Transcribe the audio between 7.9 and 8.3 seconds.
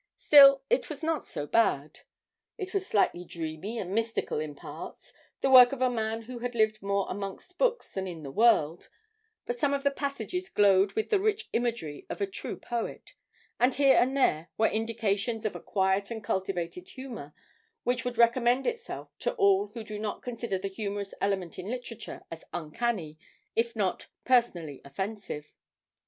than in